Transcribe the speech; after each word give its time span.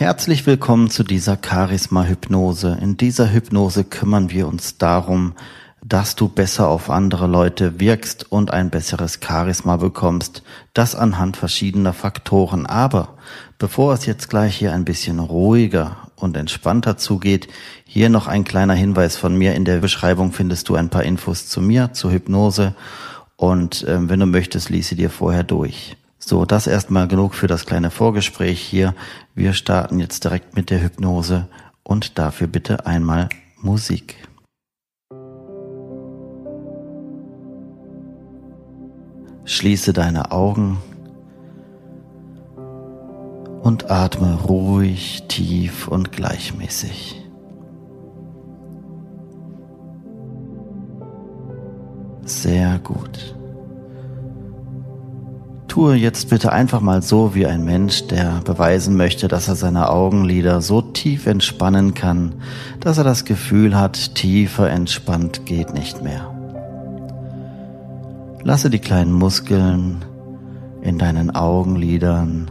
Herzlich 0.00 0.46
willkommen 0.46 0.88
zu 0.88 1.04
dieser 1.04 1.36
Charisma-Hypnose. 1.36 2.78
In 2.80 2.96
dieser 2.96 3.30
Hypnose 3.34 3.84
kümmern 3.84 4.30
wir 4.30 4.48
uns 4.48 4.78
darum, 4.78 5.34
dass 5.84 6.16
du 6.16 6.26
besser 6.26 6.68
auf 6.68 6.88
andere 6.88 7.26
Leute 7.26 7.80
wirkst 7.80 8.32
und 8.32 8.50
ein 8.50 8.70
besseres 8.70 9.20
Charisma 9.22 9.76
bekommst. 9.76 10.42
Das 10.72 10.94
anhand 10.94 11.36
verschiedener 11.36 11.92
Faktoren. 11.92 12.64
Aber 12.64 13.18
bevor 13.58 13.92
es 13.92 14.06
jetzt 14.06 14.30
gleich 14.30 14.56
hier 14.56 14.72
ein 14.72 14.86
bisschen 14.86 15.18
ruhiger 15.18 15.98
und 16.16 16.34
entspannter 16.34 16.96
zugeht, 16.96 17.48
hier 17.84 18.08
noch 18.08 18.26
ein 18.26 18.44
kleiner 18.44 18.72
Hinweis 18.72 19.18
von 19.18 19.36
mir. 19.36 19.54
In 19.54 19.66
der 19.66 19.80
Beschreibung 19.80 20.32
findest 20.32 20.70
du 20.70 20.76
ein 20.76 20.88
paar 20.88 21.02
Infos 21.02 21.46
zu 21.46 21.60
mir, 21.60 21.92
zur 21.92 22.10
Hypnose. 22.10 22.74
Und 23.36 23.82
äh, 23.82 24.08
wenn 24.08 24.20
du 24.20 24.24
möchtest, 24.24 24.70
lies 24.70 24.88
sie 24.88 24.96
dir 24.96 25.10
vorher 25.10 25.44
durch. 25.44 25.98
So, 26.22 26.44
das 26.44 26.66
erstmal 26.66 27.08
genug 27.08 27.34
für 27.34 27.46
das 27.46 27.64
kleine 27.64 27.90
Vorgespräch 27.90 28.60
hier. 28.60 28.94
Wir 29.34 29.54
starten 29.54 29.98
jetzt 29.98 30.22
direkt 30.22 30.54
mit 30.54 30.68
der 30.68 30.82
Hypnose 30.82 31.48
und 31.82 32.18
dafür 32.18 32.46
bitte 32.46 32.84
einmal 32.86 33.30
Musik. 33.56 34.28
Schließe 39.46 39.94
deine 39.94 40.30
Augen 40.30 40.78
und 43.62 43.90
atme 43.90 44.42
ruhig, 44.42 45.24
tief 45.26 45.88
und 45.88 46.12
gleichmäßig. 46.12 47.16
Sehr 52.24 52.78
gut. 52.78 53.39
Tue 55.70 55.94
jetzt 55.94 56.30
bitte 56.30 56.50
einfach 56.50 56.80
mal 56.80 57.00
so 57.00 57.36
wie 57.36 57.46
ein 57.46 57.64
Mensch, 57.64 58.08
der 58.08 58.40
beweisen 58.44 58.96
möchte, 58.96 59.28
dass 59.28 59.46
er 59.46 59.54
seine 59.54 59.88
Augenlider 59.88 60.62
so 60.62 60.82
tief 60.82 61.28
entspannen 61.28 61.94
kann, 61.94 62.34
dass 62.80 62.98
er 62.98 63.04
das 63.04 63.24
Gefühl 63.24 63.78
hat, 63.78 64.16
tiefer 64.16 64.68
entspannt 64.68 65.46
geht 65.46 65.72
nicht 65.72 66.02
mehr. 66.02 66.28
Lasse 68.42 68.68
die 68.68 68.80
kleinen 68.80 69.12
Muskeln 69.12 70.04
in 70.82 70.98
deinen 70.98 71.36
Augenlidern 71.36 72.50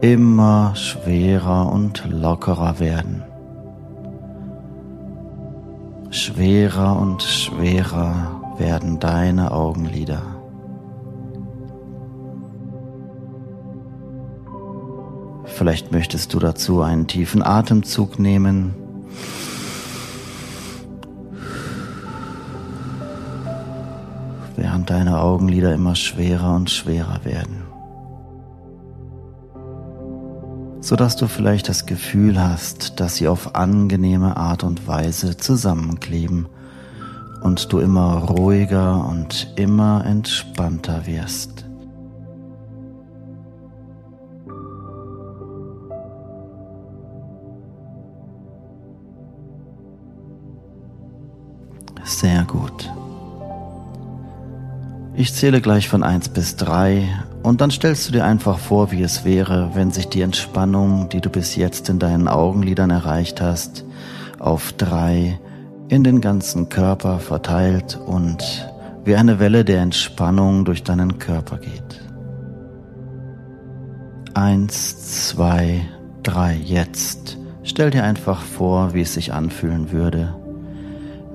immer 0.00 0.74
schwerer 0.74 1.70
und 1.70 2.10
lockerer 2.10 2.80
werden. 2.80 3.22
Schwerer 6.10 6.98
und 6.98 7.22
schwerer 7.22 8.40
werden 8.58 8.98
deine 8.98 9.52
Augenlider. 9.52 10.37
Vielleicht 15.54 15.92
möchtest 15.92 16.34
du 16.34 16.38
dazu 16.38 16.82
einen 16.82 17.06
tiefen 17.06 17.42
Atemzug 17.42 18.18
nehmen. 18.18 18.74
Während 24.56 24.90
deine 24.90 25.20
Augenlider 25.20 25.74
immer 25.74 25.94
schwerer 25.94 26.54
und 26.54 26.70
schwerer 26.70 27.24
werden. 27.24 27.64
Sodass 30.80 31.16
du 31.16 31.26
vielleicht 31.26 31.68
das 31.68 31.86
Gefühl 31.86 32.40
hast, 32.40 33.00
dass 33.00 33.16
sie 33.16 33.28
auf 33.28 33.54
angenehme 33.54 34.36
Art 34.36 34.64
und 34.64 34.86
Weise 34.86 35.36
zusammenkleben 35.36 36.46
und 37.42 37.72
du 37.72 37.78
immer 37.78 38.14
ruhiger 38.14 39.06
und 39.06 39.52
immer 39.56 40.04
entspannter 40.04 41.06
wirst. 41.06 41.67
Sehr 52.20 52.42
gut. 52.42 52.92
Ich 55.14 55.32
zähle 55.32 55.60
gleich 55.60 55.88
von 55.88 56.02
1 56.02 56.30
bis 56.30 56.56
3 56.56 57.08
und 57.44 57.60
dann 57.60 57.70
stellst 57.70 58.08
du 58.08 58.12
dir 58.12 58.24
einfach 58.24 58.58
vor, 58.58 58.90
wie 58.90 59.02
es 59.02 59.24
wäre, 59.24 59.70
wenn 59.74 59.92
sich 59.92 60.08
die 60.08 60.22
Entspannung, 60.22 61.08
die 61.10 61.20
du 61.20 61.30
bis 61.30 61.54
jetzt 61.54 61.88
in 61.88 62.00
deinen 62.00 62.26
Augenlidern 62.26 62.90
erreicht 62.90 63.40
hast, 63.40 63.84
auf 64.40 64.72
3 64.72 65.38
in 65.86 66.02
den 66.02 66.20
ganzen 66.20 66.68
Körper 66.68 67.20
verteilt 67.20 68.00
und 68.04 68.68
wie 69.04 69.14
eine 69.14 69.38
Welle 69.38 69.64
der 69.64 69.82
Entspannung 69.82 70.64
durch 70.64 70.82
deinen 70.82 71.20
Körper 71.20 71.58
geht. 71.58 72.02
1, 74.34 75.28
2, 75.28 75.82
3, 76.24 76.56
jetzt. 76.64 77.38
Stell 77.62 77.90
dir 77.90 78.02
einfach 78.02 78.42
vor, 78.42 78.92
wie 78.92 79.02
es 79.02 79.14
sich 79.14 79.32
anfühlen 79.32 79.92
würde, 79.92 80.34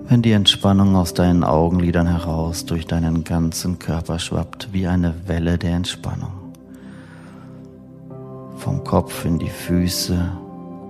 wenn 0.07 0.21
die 0.21 0.31
Entspannung 0.31 0.95
aus 0.95 1.13
deinen 1.13 1.43
Augenlidern 1.43 2.07
heraus 2.07 2.65
durch 2.65 2.85
deinen 2.85 3.23
ganzen 3.23 3.79
Körper 3.79 4.19
schwappt 4.19 4.69
wie 4.71 4.87
eine 4.87 5.13
Welle 5.27 5.57
der 5.57 5.73
Entspannung. 5.73 6.31
Vom 8.57 8.83
Kopf 8.83 9.25
in 9.25 9.39
die 9.39 9.49
Füße, 9.49 10.19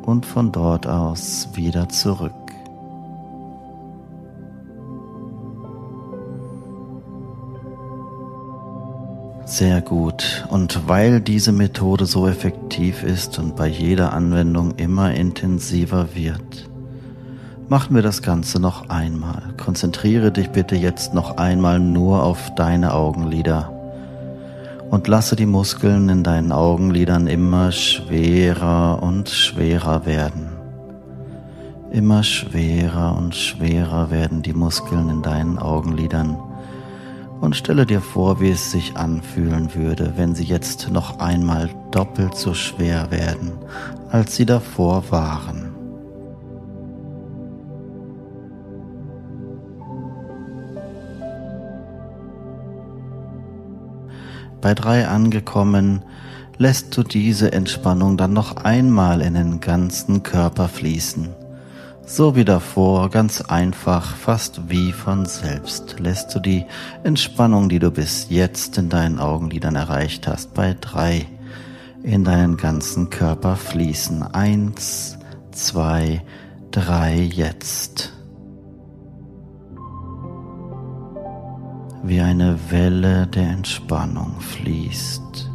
und 0.05 0.25
von 0.25 0.51
dort 0.51 0.87
aus 0.87 1.49
wieder 1.53 1.89
zurück. 1.89 2.31
Sehr 9.45 9.81
gut. 9.81 10.47
Und 10.49 10.87
weil 10.87 11.21
diese 11.21 11.51
Methode 11.51 12.05
so 12.05 12.27
effektiv 12.27 13.03
ist 13.03 13.37
und 13.37 13.55
bei 13.55 13.67
jeder 13.67 14.13
Anwendung 14.13 14.75
immer 14.77 15.13
intensiver 15.13 16.15
wird, 16.15 16.69
machen 17.69 17.95
wir 17.95 18.01
das 18.01 18.21
Ganze 18.21 18.59
noch 18.59 18.89
einmal. 18.89 19.53
Konzentriere 19.63 20.31
dich 20.31 20.49
bitte 20.49 20.75
jetzt 20.75 21.13
noch 21.13 21.37
einmal 21.37 21.79
nur 21.79 22.23
auf 22.23 22.53
deine 22.55 22.93
Augenlider 22.93 23.71
und 24.89 25.07
lasse 25.07 25.35
die 25.35 25.47
Muskeln 25.47 26.07
in 26.09 26.23
deinen 26.23 26.51
Augenlidern 26.51 27.25
immer 27.25 27.71
schwerer 27.71 29.01
und 29.01 29.27
schwerer 29.27 30.05
werden. 30.05 30.49
Immer 31.91 32.23
schwerer 32.23 33.15
und 33.17 33.35
schwerer 33.35 34.11
werden 34.11 34.41
die 34.41 34.53
Muskeln 34.53 35.09
in 35.09 35.21
deinen 35.21 35.57
Augenlidern. 35.57 36.37
Und 37.41 37.55
stelle 37.55 37.85
dir 37.85 38.01
vor, 38.01 38.39
wie 38.39 38.51
es 38.51 38.71
sich 38.71 38.95
anfühlen 38.95 39.73
würde, 39.73 40.13
wenn 40.15 40.33
sie 40.35 40.45
jetzt 40.45 40.91
noch 40.91 41.19
einmal 41.19 41.69
doppelt 41.91 42.35
so 42.35 42.53
schwer 42.53 43.09
werden, 43.11 43.51
als 44.11 44.35
sie 44.35 44.45
davor 44.45 45.03
waren. 45.09 45.62
Bei 54.63 54.73
drei 54.73 55.09
angekommen, 55.09 56.03
lässt 56.57 56.95
du 56.95 57.03
diese 57.03 57.51
Entspannung 57.51 58.15
dann 58.15 58.31
noch 58.31 58.55
einmal 58.55 59.19
in 59.19 59.33
den 59.33 59.59
ganzen 59.59 60.23
Körper 60.23 60.69
fließen. 60.69 61.27
So 62.05 62.37
wie 62.37 62.45
davor, 62.45 63.09
ganz 63.09 63.41
einfach, 63.41 64.15
fast 64.15 64.69
wie 64.69 64.93
von 64.93 65.25
selbst, 65.25 65.99
lässt 65.99 66.33
du 66.33 66.39
die 66.39 66.63
Entspannung, 67.03 67.67
die 67.67 67.79
du 67.79 67.91
bis 67.91 68.27
jetzt 68.29 68.77
in 68.77 68.87
deinen 68.87 69.19
Augenlidern 69.19 69.75
erreicht 69.75 70.29
hast, 70.29 70.53
bei 70.53 70.77
drei 70.79 71.25
in 72.01 72.23
deinen 72.23 72.55
ganzen 72.55 73.09
Körper 73.09 73.57
fließen. 73.57 74.23
Eins, 74.23 75.17
zwei, 75.51 76.21
drei, 76.71 77.17
jetzt. 77.17 78.13
Wie 82.03 82.19
eine 82.19 82.59
Welle 82.69 83.27
der 83.27 83.49
Entspannung 83.49 84.39
fließt. 84.41 85.49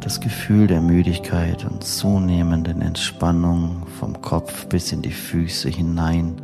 Das 0.00 0.20
Gefühl 0.20 0.68
der 0.68 0.80
Müdigkeit 0.80 1.64
und 1.64 1.82
zunehmenden 1.82 2.80
Entspannung 2.80 3.86
vom 3.98 4.22
Kopf 4.22 4.66
bis 4.68 4.92
in 4.92 5.02
die 5.02 5.12
Füße 5.12 5.68
hinein 5.68 6.40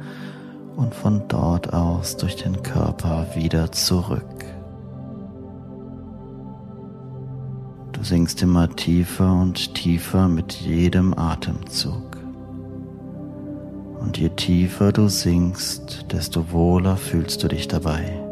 und 0.76 0.94
von 0.94 1.22
dort 1.28 1.72
aus 1.72 2.16
durch 2.16 2.36
den 2.36 2.62
Körper 2.64 3.26
wieder 3.34 3.70
zurück. 3.70 4.44
Du 7.92 8.02
sinkst 8.02 8.42
immer 8.42 8.68
tiefer 8.74 9.32
und 9.32 9.74
tiefer 9.74 10.28
mit 10.28 10.52
jedem 10.52 11.16
Atemzug. 11.16 12.16
Und 14.00 14.18
je 14.18 14.28
tiefer 14.30 14.92
du 14.92 15.08
sinkst, 15.08 16.06
desto 16.12 16.52
wohler 16.52 16.96
fühlst 16.96 17.42
du 17.42 17.48
dich 17.48 17.66
dabei. 17.66 18.27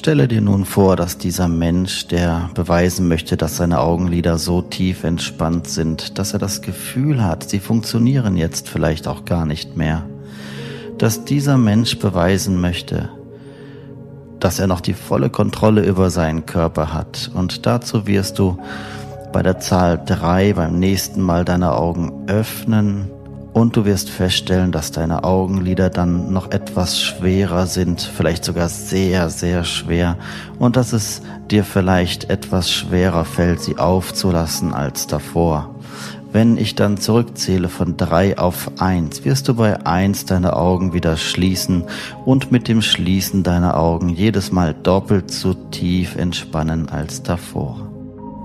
Stelle 0.00 0.28
dir 0.28 0.40
nun 0.40 0.64
vor, 0.64 0.96
dass 0.96 1.18
dieser 1.18 1.46
Mensch, 1.46 2.06
der 2.06 2.48
beweisen 2.54 3.06
möchte, 3.06 3.36
dass 3.36 3.58
seine 3.58 3.80
Augenlider 3.80 4.38
so 4.38 4.62
tief 4.62 5.04
entspannt 5.04 5.68
sind, 5.68 6.18
dass 6.18 6.32
er 6.32 6.38
das 6.38 6.62
Gefühl 6.62 7.22
hat, 7.22 7.50
sie 7.50 7.58
funktionieren 7.58 8.38
jetzt 8.38 8.70
vielleicht 8.70 9.06
auch 9.06 9.26
gar 9.26 9.44
nicht 9.44 9.76
mehr, 9.76 10.06
dass 10.96 11.26
dieser 11.26 11.58
Mensch 11.58 11.98
beweisen 11.98 12.58
möchte, 12.62 13.10
dass 14.38 14.58
er 14.58 14.68
noch 14.68 14.80
die 14.80 14.94
volle 14.94 15.28
Kontrolle 15.28 15.84
über 15.84 16.08
seinen 16.08 16.46
Körper 16.46 16.94
hat. 16.94 17.30
Und 17.34 17.66
dazu 17.66 18.06
wirst 18.06 18.38
du 18.38 18.58
bei 19.34 19.42
der 19.42 19.60
Zahl 19.60 20.02
drei 20.02 20.54
beim 20.54 20.78
nächsten 20.78 21.20
Mal 21.20 21.44
deine 21.44 21.74
Augen 21.74 22.24
öffnen 22.26 23.10
und 23.52 23.76
du 23.76 23.84
wirst 23.84 24.10
feststellen, 24.10 24.72
dass 24.72 24.92
deine 24.92 25.24
Augenlider 25.24 25.90
dann 25.90 26.32
noch 26.32 26.50
etwas 26.50 27.00
schwerer 27.00 27.66
sind, 27.66 28.00
vielleicht 28.00 28.44
sogar 28.44 28.68
sehr, 28.68 29.30
sehr 29.30 29.64
schwer 29.64 30.16
und 30.58 30.76
dass 30.76 30.92
es 30.92 31.22
dir 31.50 31.64
vielleicht 31.64 32.30
etwas 32.30 32.70
schwerer 32.70 33.24
fällt, 33.24 33.60
sie 33.60 33.78
aufzulassen 33.78 34.72
als 34.72 35.06
davor. 35.06 35.74
Wenn 36.32 36.56
ich 36.56 36.76
dann 36.76 36.96
zurückzähle 36.96 37.68
von 37.68 37.96
drei 37.96 38.38
auf 38.38 38.70
eins, 38.78 39.24
wirst 39.24 39.48
du 39.48 39.54
bei 39.54 39.84
eins 39.84 40.26
deine 40.26 40.54
Augen 40.54 40.92
wieder 40.92 41.16
schließen 41.16 41.84
und 42.24 42.52
mit 42.52 42.68
dem 42.68 42.82
Schließen 42.82 43.42
deiner 43.42 43.76
Augen 43.76 44.08
jedes 44.10 44.52
Mal 44.52 44.72
doppelt 44.72 45.32
so 45.32 45.54
tief 45.54 46.14
entspannen 46.14 46.88
als 46.88 47.24
davor. 47.24 47.89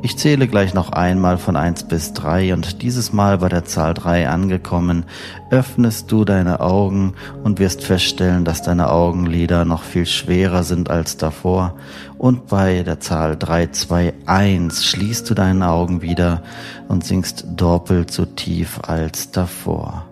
Ich 0.05 0.17
zähle 0.17 0.47
gleich 0.47 0.75
noch 0.75 0.91
einmal 0.91 1.39
von 1.39 1.55
eins 1.55 1.81
bis 1.81 2.13
drei 2.13 2.53
und 2.53 2.83
dieses 2.83 3.11
Mal 3.11 3.39
bei 3.39 3.49
der 3.49 3.65
Zahl 3.65 3.95
drei 3.95 4.29
angekommen, 4.29 5.05
öffnest 5.49 6.11
du 6.11 6.25
deine 6.25 6.59
Augen 6.59 7.15
und 7.43 7.57
wirst 7.57 7.83
feststellen, 7.83 8.45
dass 8.45 8.61
deine 8.61 8.91
Augenlider 8.91 9.65
noch 9.65 9.81
viel 9.81 10.05
schwerer 10.05 10.61
sind 10.61 10.91
als 10.91 11.17
davor 11.17 11.73
und 12.19 12.45
bei 12.45 12.83
der 12.83 12.99
Zahl 12.99 13.35
drei 13.35 13.65
zwei 13.71 14.13
eins 14.27 14.85
schließt 14.85 15.27
du 15.27 15.33
deine 15.33 15.69
Augen 15.69 16.03
wieder 16.03 16.43
und 16.87 17.03
sinkst 17.03 17.43
doppelt 17.55 18.11
so 18.11 18.25
tief 18.25 18.81
als 18.85 19.31
davor. 19.31 20.05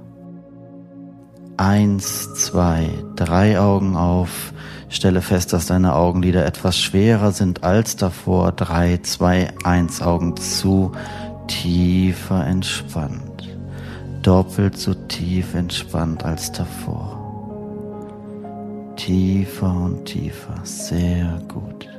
Eins, 1.58 2.34
zwei, 2.34 2.90
drei 3.16 3.60
Augen 3.60 3.96
auf, 3.96 4.54
Stelle 4.90 5.22
fest, 5.22 5.54
dass 5.54 5.68
deine 5.68 5.96
Augenlider 5.96 6.46
etwas 6.46 6.80
schwerer 6.80 7.32
sind 7.32 7.64
als 7.64 7.96
davor. 7.96 8.52
Drei, 8.52 8.98
zwei, 8.98 9.52
eins 9.64 10.02
Augen 10.02 10.38
zu, 10.38 10.92
tiefer 11.48 12.46
entspannt. 12.46 13.50
Doppelt 14.22 14.78
so 14.78 14.94
tief 14.94 15.54
entspannt 15.54 16.24
als 16.24 16.52
davor. 16.52 17.20
Tiefer 18.96 19.76
und 19.76 20.06
tiefer, 20.06 20.56
sehr 20.64 21.42
gut. 21.48 21.93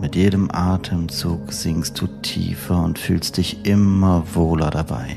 Mit 0.00 0.16
jedem 0.16 0.50
Atemzug 0.50 1.52
sinkst 1.52 2.00
du 2.00 2.06
tiefer 2.06 2.82
und 2.82 2.98
fühlst 2.98 3.36
dich 3.36 3.66
immer 3.66 4.24
wohler 4.34 4.70
dabei. 4.70 5.16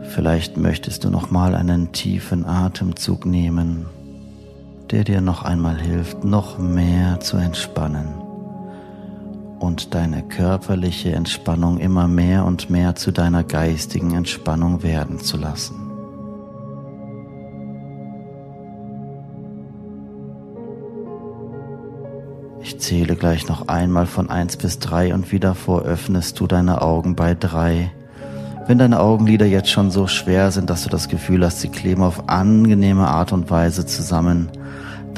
Vielleicht 0.00 0.56
möchtest 0.56 1.04
du 1.04 1.10
noch 1.10 1.30
mal 1.30 1.54
einen 1.54 1.92
tiefen 1.92 2.44
Atemzug 2.44 3.24
nehmen, 3.24 3.86
der 4.90 5.04
dir 5.04 5.20
noch 5.20 5.44
einmal 5.44 5.80
hilft, 5.80 6.24
noch 6.24 6.58
mehr 6.58 7.20
zu 7.20 7.36
entspannen 7.36 8.27
und 9.58 9.94
deine 9.94 10.22
körperliche 10.22 11.12
Entspannung 11.12 11.78
immer 11.78 12.08
mehr 12.08 12.44
und 12.44 12.70
mehr 12.70 12.94
zu 12.94 13.12
deiner 13.12 13.44
geistigen 13.44 14.14
Entspannung 14.14 14.82
werden 14.82 15.18
zu 15.20 15.36
lassen. 15.36 15.74
Ich 22.62 22.78
zähle 22.80 23.16
gleich 23.16 23.48
noch 23.48 23.68
einmal 23.68 24.06
von 24.06 24.30
eins 24.30 24.56
bis 24.56 24.78
drei 24.78 25.14
und 25.14 25.32
wieder 25.32 25.54
vor 25.54 25.82
öffnest 25.82 26.38
du 26.38 26.46
deine 26.46 26.82
Augen 26.82 27.16
bei 27.16 27.34
drei 27.34 27.90
wenn 28.68 28.76
deine 28.76 29.00
Augenlider 29.00 29.46
jetzt 29.46 29.70
schon 29.70 29.90
so 29.90 30.06
schwer 30.06 30.50
sind, 30.50 30.68
dass 30.68 30.82
du 30.84 30.90
das 30.90 31.08
Gefühl 31.08 31.42
hast, 31.42 31.60
sie 31.60 31.70
kleben 31.70 32.02
auf 32.02 32.28
angenehme 32.28 33.08
Art 33.08 33.32
und 33.32 33.50
Weise 33.50 33.86
zusammen, 33.86 34.50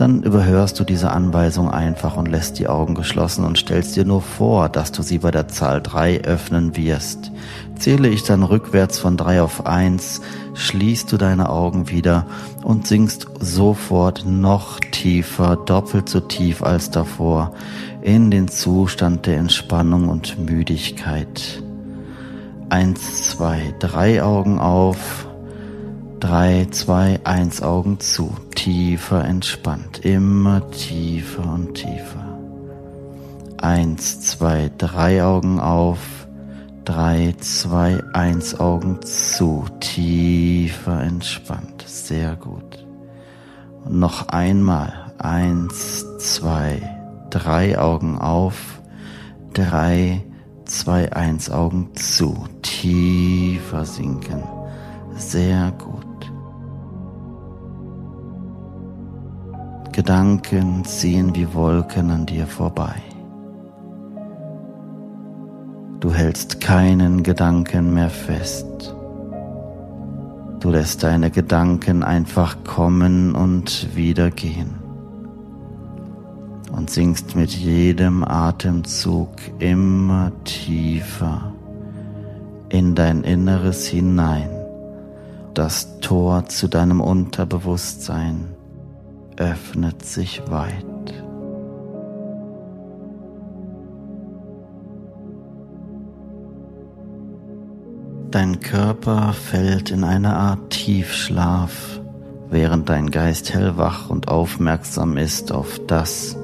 dann 0.01 0.23
überhörst 0.23 0.81
du 0.81 0.85
diese 0.85 1.11
Anweisung 1.11 1.71
einfach 1.71 2.17
und 2.17 2.27
lässt 2.27 2.59
die 2.59 2.69
Augen 2.69 2.95
geschlossen 2.95 3.45
und 3.45 3.59
stellst 3.59 3.97
dir 3.97 4.07
nur 4.07 4.23
vor, 4.23 4.71
dass 4.71 4.93
du 4.93 5.03
sie 5.03 5.19
bei 5.19 5.31
der 5.31 5.49
Zahl 5.49 5.83
drei 5.83 6.23
öffnen 6.23 6.75
wirst. 6.75 7.31
Zähle 7.79 8.09
ich 8.09 8.23
dann 8.23 8.43
rückwärts 8.43 8.99
von 8.99 9.19
drei 9.19 9.43
auf 9.43 9.67
eins, 9.67 10.23
schließt 10.55 11.13
du 11.13 11.19
deine 11.19 11.51
Augen 11.51 11.91
wieder 11.91 12.27
und 12.63 12.87
sinkst 12.87 13.27
sofort 13.41 14.25
noch 14.27 14.81
tiefer, 14.81 15.57
doppelt 15.57 16.09
so 16.09 16.21
tief 16.21 16.63
als 16.63 16.91
davor, 16.91 17.53
in 18.01 18.31
den 18.31 18.49
Zustand 18.49 19.27
der 19.27 19.37
Entspannung 19.37 20.09
und 20.09 20.39
Müdigkeit. 20.39 21.63
Eins, 22.71 23.29
zwei, 23.29 23.75
drei 23.81 24.23
Augen 24.23 24.61
auf. 24.61 25.30
Drei, 26.21 26.67
zwei, 26.71 27.19
eins 27.25 27.63
Augen 27.63 27.99
zu. 27.99 28.37
Tiefer 28.55 29.25
entspannt. 29.25 30.05
Immer 30.05 30.71
tiefer 30.71 31.51
und 31.51 31.73
tiefer. 31.73 32.39
Eins, 33.57 34.21
zwei, 34.21 34.71
drei 34.77 35.25
Augen 35.25 35.61
auf. 35.61 35.99
Drei, 36.85 37.35
zwei, 37.41 38.05
eins 38.13 38.61
Augen 38.61 39.01
zu. 39.01 39.65
Tiefer 39.81 41.03
entspannt. 41.03 41.85
Sehr 41.87 42.37
gut. 42.37 42.87
Und 43.87 43.99
noch 43.99 44.29
einmal. 44.29 44.93
Eins, 45.17 46.05
zwei, 46.19 46.83
drei 47.31 47.79
Augen 47.79 48.19
auf. 48.19 48.83
Drei, 49.55 50.23
zwei, 50.67 51.11
eins 51.15 51.51
Augen 51.51 51.89
zu. 51.95 52.45
Tiefer 52.61 53.87
sinken. 53.87 54.43
Sehr 55.17 55.73
gut. 55.73 56.10
Gedanken 59.93 60.85
ziehen 60.85 61.35
wie 61.35 61.53
Wolken 61.53 62.11
an 62.11 62.25
dir 62.25 62.47
vorbei. 62.47 62.95
Du 65.99 66.15
hältst 66.15 66.61
keinen 66.61 67.25
Gedanken 67.25 67.93
mehr 67.93 68.09
fest. 68.09 68.95
Du 70.61 70.71
lässt 70.71 71.03
deine 71.03 71.31
Gedanken 71.31 72.05
einfach 72.05 72.63
kommen 72.65 73.35
und 73.35 73.97
wieder 73.97 74.31
gehen 74.31 74.79
und 76.71 76.89
sinkst 76.89 77.35
mit 77.35 77.51
jedem 77.51 78.23
Atemzug 78.23 79.31
immer 79.59 80.31
tiefer 80.45 81.53
in 82.69 82.95
dein 82.95 83.25
Inneres 83.25 83.87
hinein, 83.87 84.51
das 85.53 85.99
Tor 85.99 86.47
zu 86.47 86.69
deinem 86.69 87.01
Unterbewusstsein 87.01 88.60
öffnet 89.41 90.05
sich 90.05 90.43
weit. 90.51 90.85
Dein 98.31 98.61
Körper 98.61 99.33
fällt 99.33 99.91
in 99.91 100.05
eine 100.05 100.37
Art 100.37 100.71
Tiefschlaf, 100.71 102.01
während 102.51 102.89
dein 102.91 103.11
Geist 103.11 103.53
hellwach 103.53 104.11
und 104.11 104.29
aufmerksam 104.29 105.17
ist 105.17 105.51
auf 105.51 105.81
das, 105.89 106.37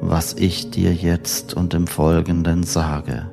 was 0.00 0.34
ich 0.34 0.70
dir 0.70 0.92
jetzt 0.92 1.54
und 1.54 1.72
im 1.72 1.86
Folgenden 1.86 2.64
sage. 2.64 3.30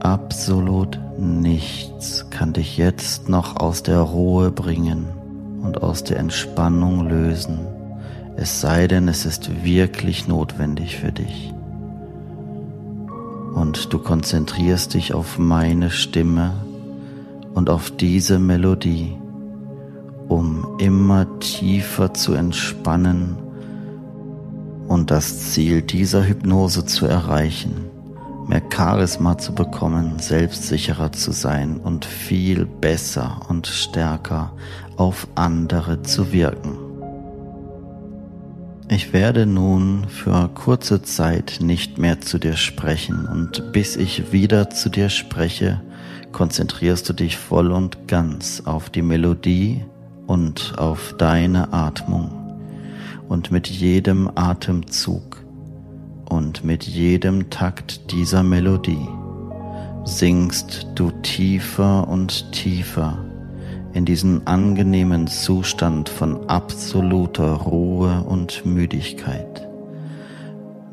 Absolut 0.00 0.98
nichts 1.18 2.30
kann 2.30 2.52
dich 2.52 2.76
jetzt 2.76 3.28
noch 3.28 3.56
aus 3.56 3.82
der 3.82 3.98
Ruhe 3.98 4.50
bringen 4.52 5.06
und 5.62 5.82
aus 5.82 6.04
der 6.04 6.18
Entspannung 6.18 7.08
lösen, 7.08 7.58
es 8.36 8.60
sei 8.60 8.86
denn, 8.86 9.08
es 9.08 9.26
ist 9.26 9.64
wirklich 9.64 10.28
notwendig 10.28 10.96
für 10.96 11.10
dich. 11.10 11.52
Und 13.54 13.92
du 13.92 13.98
konzentrierst 13.98 14.94
dich 14.94 15.12
auf 15.14 15.38
meine 15.38 15.90
Stimme 15.90 16.52
und 17.54 17.68
auf 17.68 17.90
diese 17.90 18.38
Melodie, 18.38 19.16
um 20.28 20.76
immer 20.78 21.26
tiefer 21.40 22.14
zu 22.14 22.34
entspannen 22.34 23.36
und 24.86 25.10
das 25.10 25.50
Ziel 25.50 25.82
dieser 25.82 26.24
Hypnose 26.24 26.86
zu 26.86 27.06
erreichen 27.06 27.87
mehr 28.48 28.62
Charisma 28.74 29.36
zu 29.36 29.54
bekommen, 29.54 30.18
selbstsicherer 30.18 31.12
zu 31.12 31.32
sein 31.32 31.76
und 31.76 32.04
viel 32.04 32.64
besser 32.64 33.42
und 33.48 33.66
stärker 33.66 34.52
auf 34.96 35.28
andere 35.34 36.02
zu 36.02 36.32
wirken. 36.32 36.78
Ich 38.90 39.12
werde 39.12 39.44
nun 39.44 40.08
für 40.08 40.48
kurze 40.48 41.02
Zeit 41.02 41.58
nicht 41.60 41.98
mehr 41.98 42.22
zu 42.22 42.38
dir 42.38 42.56
sprechen 42.56 43.26
und 43.26 43.70
bis 43.72 43.96
ich 43.96 44.32
wieder 44.32 44.70
zu 44.70 44.88
dir 44.88 45.10
spreche, 45.10 45.82
konzentrierst 46.32 47.06
du 47.08 47.12
dich 47.12 47.36
voll 47.36 47.70
und 47.70 48.08
ganz 48.08 48.62
auf 48.64 48.88
die 48.88 49.02
Melodie 49.02 49.84
und 50.26 50.74
auf 50.78 51.14
deine 51.18 51.72
Atmung. 51.74 52.30
Und 53.28 53.50
mit 53.50 53.66
jedem 53.66 54.30
Atemzug 54.34 55.44
und 56.28 56.64
mit 56.64 56.84
jedem 56.84 57.50
Takt 57.50 58.12
dieser 58.12 58.42
Melodie 58.42 59.08
sinkst 60.04 60.86
du 60.94 61.10
tiefer 61.22 62.06
und 62.08 62.52
tiefer 62.52 63.24
in 63.92 64.04
diesen 64.04 64.46
angenehmen 64.46 65.26
Zustand 65.26 66.08
von 66.08 66.48
absoluter 66.48 67.52
Ruhe 67.52 68.22
und 68.22 68.64
Müdigkeit. 68.66 69.66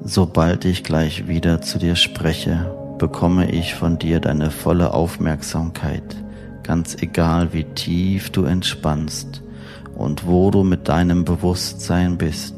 Sobald 0.03 0.65
ich 0.65 0.83
gleich 0.83 1.27
wieder 1.27 1.61
zu 1.61 1.79
dir 1.79 1.95
spreche, 1.95 2.73
bekomme 2.97 3.51
ich 3.51 3.75
von 3.75 3.99
dir 3.99 4.19
deine 4.19 4.51
volle 4.51 4.93
Aufmerksamkeit, 4.93 6.15
ganz 6.63 6.95
egal 7.01 7.53
wie 7.53 7.63
tief 7.63 8.29
du 8.29 8.45
entspannst 8.45 9.41
und 9.95 10.25
wo 10.25 10.51
du 10.51 10.63
mit 10.63 10.87
deinem 10.87 11.25
Bewusstsein 11.25 12.17
bist 12.17 12.54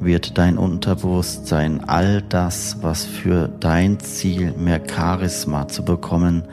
wird 0.00 0.38
dein 0.38 0.58
Unterbewusstsein 0.58 1.84
all 1.88 2.22
das, 2.22 2.78
was 2.82 3.04
für 3.04 3.48
dein 3.48 4.00
Ziel 4.00 4.52
mehr 4.56 4.80
Charisma 4.86 5.68
zu 5.68 5.84
bekommen, 5.84 6.44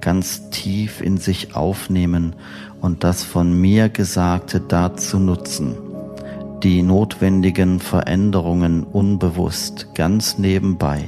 ganz 0.00 0.50
tief 0.50 1.00
in 1.00 1.16
sich 1.16 1.54
aufnehmen 1.54 2.34
und 2.80 3.04
das 3.04 3.22
von 3.22 3.58
mir 3.58 3.88
Gesagte 3.88 4.60
dazu 4.60 5.18
nutzen, 5.18 5.76
die 6.62 6.82
notwendigen 6.82 7.80
Veränderungen 7.80 8.84
unbewusst, 8.84 9.88
ganz 9.94 10.38
nebenbei, 10.38 11.04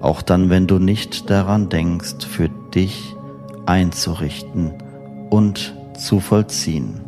auch 0.00 0.22
dann, 0.22 0.50
wenn 0.50 0.66
du 0.66 0.78
nicht 0.78 1.30
daran 1.30 1.68
denkst, 1.68 2.26
für 2.26 2.48
dich 2.74 3.14
einzurichten 3.66 4.72
und 5.30 5.74
zu 5.96 6.20
vollziehen. 6.20 7.03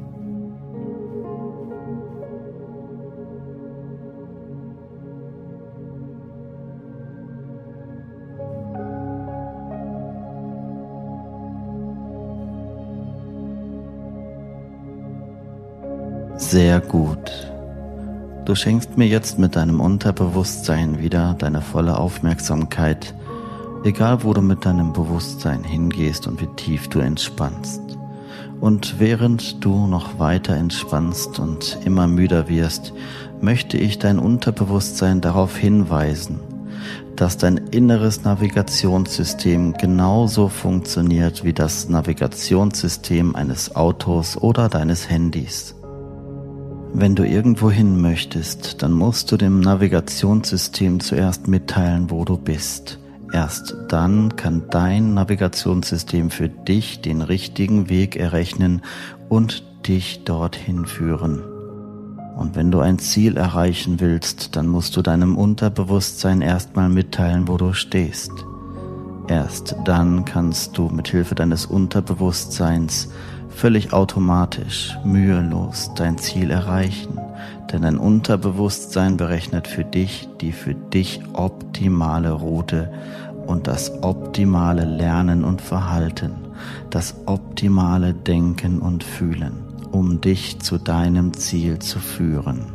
Sehr 16.48 16.78
gut. 16.78 17.32
Du 18.44 18.54
schenkst 18.54 18.96
mir 18.96 19.08
jetzt 19.08 19.36
mit 19.36 19.56
deinem 19.56 19.80
Unterbewusstsein 19.80 21.00
wieder 21.00 21.34
deine 21.36 21.60
volle 21.60 21.98
Aufmerksamkeit, 21.98 23.14
egal 23.82 24.22
wo 24.22 24.32
du 24.32 24.42
mit 24.42 24.64
deinem 24.64 24.92
Bewusstsein 24.92 25.64
hingehst 25.64 26.28
und 26.28 26.40
wie 26.40 26.46
tief 26.54 26.86
du 26.86 27.00
entspannst. 27.00 27.80
Und 28.60 29.00
während 29.00 29.64
du 29.64 29.88
noch 29.88 30.20
weiter 30.20 30.54
entspannst 30.54 31.40
und 31.40 31.78
immer 31.84 32.06
müder 32.06 32.48
wirst, 32.48 32.92
möchte 33.40 33.76
ich 33.76 33.98
dein 33.98 34.20
Unterbewusstsein 34.20 35.20
darauf 35.20 35.56
hinweisen, 35.56 36.38
dass 37.16 37.38
dein 37.38 37.56
inneres 37.56 38.22
Navigationssystem 38.22 39.72
genauso 39.72 40.46
funktioniert 40.46 41.42
wie 41.42 41.52
das 41.52 41.88
Navigationssystem 41.88 43.34
eines 43.34 43.74
Autos 43.74 44.36
oder 44.36 44.68
deines 44.68 45.10
Handys. 45.10 45.74
Wenn 46.92 47.14
du 47.14 47.26
irgendwo 47.26 47.70
hin 47.70 48.00
möchtest, 48.00 48.82
dann 48.82 48.92
musst 48.92 49.30
du 49.30 49.36
dem 49.36 49.60
Navigationssystem 49.60 51.00
zuerst 51.00 51.48
mitteilen, 51.48 52.10
wo 52.10 52.24
du 52.24 52.36
bist. 52.38 52.98
Erst 53.32 53.76
dann 53.88 54.36
kann 54.36 54.62
dein 54.70 55.14
Navigationssystem 55.14 56.30
für 56.30 56.48
dich 56.48 57.00
den 57.00 57.22
richtigen 57.22 57.88
Weg 57.88 58.16
errechnen 58.16 58.82
und 59.28 59.64
dich 59.86 60.24
dorthin 60.24 60.86
führen. 60.86 61.42
Und 62.36 62.54
wenn 62.54 62.70
du 62.70 62.80
ein 62.80 62.98
Ziel 62.98 63.36
erreichen 63.36 63.98
willst, 63.98 64.56
dann 64.56 64.66
musst 64.66 64.96
du 64.96 65.02
deinem 65.02 65.36
Unterbewusstsein 65.36 66.42
erstmal 66.42 66.88
mitteilen, 66.88 67.48
wo 67.48 67.56
du 67.56 67.72
stehst. 67.72 68.32
Erst 69.28 69.74
dann 69.84 70.24
kannst 70.24 70.78
du 70.78 70.88
mit 70.88 71.08
Hilfe 71.08 71.34
deines 71.34 71.66
Unterbewusstseins 71.66 73.08
völlig 73.56 73.94
automatisch, 73.94 74.98
mühelos 75.02 75.90
dein 75.96 76.18
Ziel 76.18 76.50
erreichen, 76.50 77.18
denn 77.72 77.82
dein 77.82 77.96
Unterbewusstsein 77.96 79.16
berechnet 79.16 79.66
für 79.66 79.82
dich 79.82 80.28
die 80.42 80.52
für 80.52 80.74
dich 80.74 81.22
optimale 81.32 82.32
Route 82.32 82.92
und 83.46 83.66
das 83.66 84.02
optimale 84.02 84.84
Lernen 84.84 85.42
und 85.42 85.62
Verhalten, 85.62 86.32
das 86.90 87.14
optimale 87.24 88.12
Denken 88.12 88.80
und 88.80 89.02
Fühlen, 89.02 89.54
um 89.90 90.20
dich 90.20 90.58
zu 90.58 90.76
deinem 90.76 91.32
Ziel 91.32 91.78
zu 91.78 91.98
führen. 91.98 92.66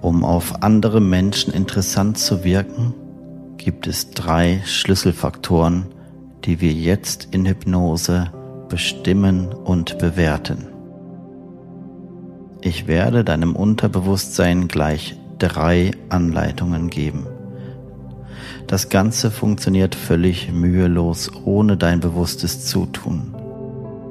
Um 0.00 0.24
auf 0.24 0.62
andere 0.62 1.02
Menschen 1.02 1.52
interessant 1.52 2.16
zu 2.16 2.42
wirken, 2.42 2.94
gibt 3.58 3.86
es 3.86 4.12
drei 4.12 4.62
Schlüsselfaktoren, 4.64 5.86
die 6.46 6.60
wir 6.60 6.72
jetzt 6.72 7.28
in 7.32 7.44
Hypnose 7.44 8.30
bestimmen 8.68 9.52
und 9.52 9.98
bewerten. 9.98 10.68
Ich 12.60 12.86
werde 12.86 13.24
deinem 13.24 13.54
Unterbewusstsein 13.54 14.68
gleich 14.68 15.16
drei 15.38 15.90
Anleitungen 16.08 16.88
geben. 16.88 17.26
Das 18.66 18.88
Ganze 18.88 19.30
funktioniert 19.30 19.94
völlig 19.94 20.52
mühelos 20.52 21.30
ohne 21.44 21.76
dein 21.76 22.00
bewusstes 22.00 22.66
Zutun. 22.66 23.34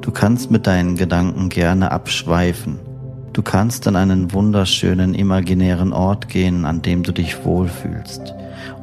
Du 0.02 0.12
kannst 0.12 0.52
mit 0.52 0.68
deinen 0.68 0.96
Gedanken 0.96 1.50
gerne 1.50 1.92
abschweifen. 1.92 2.80
Du 3.34 3.42
kannst 3.42 3.88
an 3.88 3.96
einen 3.96 4.32
wunderschönen 4.32 5.14
imaginären 5.14 5.92
Ort 5.92 6.30
gehen, 6.30 6.64
an 6.64 6.82
dem 6.82 7.04
du 7.04 7.12
dich 7.12 7.44
wohlfühlst. 7.44 8.34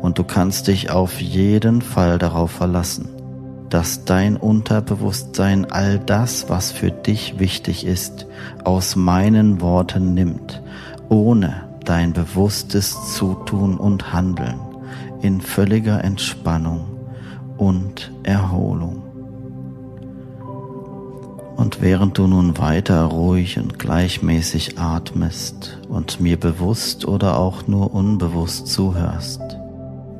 Und 0.02 0.18
du 0.18 0.24
kannst 0.24 0.68
dich 0.68 0.90
auf 0.90 1.20
jeden 1.20 1.80
Fall 1.80 2.18
darauf 2.18 2.50
verlassen, 2.50 3.08
dass 3.72 4.04
dein 4.04 4.36
Unterbewusstsein 4.36 5.70
all 5.70 5.98
das, 5.98 6.50
was 6.50 6.72
für 6.72 6.90
dich 6.90 7.38
wichtig 7.38 7.86
ist, 7.86 8.26
aus 8.64 8.96
meinen 8.96 9.62
Worten 9.62 10.12
nimmt, 10.12 10.62
ohne 11.08 11.70
dein 11.86 12.12
bewusstes 12.12 13.14
Zutun 13.14 13.78
und 13.78 14.12
Handeln 14.12 14.60
in 15.22 15.40
völliger 15.40 16.04
Entspannung 16.04 16.84
und 17.56 18.12
Erholung. 18.24 19.04
Und 21.56 21.80
während 21.80 22.18
du 22.18 22.26
nun 22.26 22.58
weiter 22.58 23.04
ruhig 23.04 23.58
und 23.58 23.78
gleichmäßig 23.78 24.78
atmest 24.78 25.78
und 25.88 26.20
mir 26.20 26.38
bewusst 26.38 27.08
oder 27.08 27.38
auch 27.38 27.66
nur 27.66 27.94
unbewusst 27.94 28.66
zuhörst, 28.66 29.40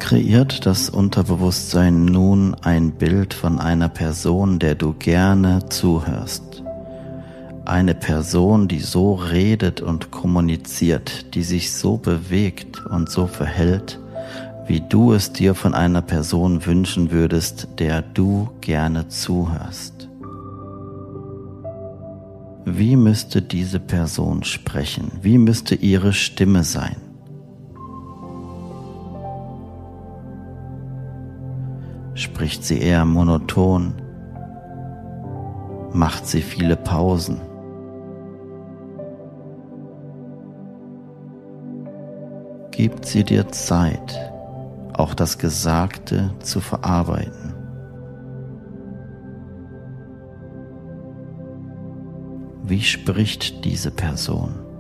kreiert 0.02 0.66
das 0.66 0.90
Unterbewusstsein 0.90 2.06
nun 2.06 2.56
ein 2.62 2.90
Bild 2.90 3.32
von 3.32 3.60
einer 3.60 3.88
Person, 3.88 4.58
der 4.58 4.74
du 4.74 4.94
gerne 4.94 5.68
zuhörst. 5.68 6.64
Eine 7.64 7.94
Person, 7.94 8.66
die 8.66 8.80
so 8.80 9.14
redet 9.14 9.80
und 9.80 10.10
kommuniziert, 10.10 11.32
die 11.36 11.44
sich 11.44 11.72
so 11.72 11.98
bewegt 11.98 12.84
und 12.84 13.10
so 13.10 13.28
verhält, 13.28 14.00
wie 14.66 14.80
du 14.80 15.12
es 15.12 15.32
dir 15.32 15.54
von 15.54 15.72
einer 15.72 16.02
Person 16.02 16.66
wünschen 16.66 17.12
würdest, 17.12 17.68
der 17.78 18.02
du 18.02 18.50
gerne 18.60 19.06
zuhörst. 19.06 20.08
Wie 22.64 22.96
müsste 22.96 23.40
diese 23.40 23.78
Person 23.78 24.42
sprechen? 24.42 25.12
Wie 25.22 25.38
müsste 25.38 25.76
ihre 25.76 26.12
Stimme 26.12 26.64
sein? 26.64 27.11
Spricht 32.42 32.64
sie 32.64 32.80
eher 32.80 33.04
monoton? 33.04 33.94
Macht 35.92 36.26
sie 36.26 36.42
viele 36.42 36.74
Pausen? 36.74 37.40
Gibt 42.72 43.04
sie 43.04 43.22
dir 43.22 43.46
Zeit, 43.50 44.18
auch 44.92 45.14
das 45.14 45.38
Gesagte 45.38 46.34
zu 46.40 46.58
verarbeiten. 46.58 47.54
Wie 52.64 52.80
spricht 52.80 53.64
diese 53.64 53.92
Person? 53.92 54.71